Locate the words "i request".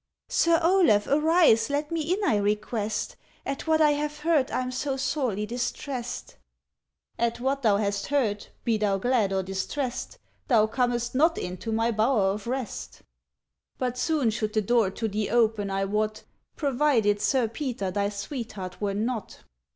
2.25-3.15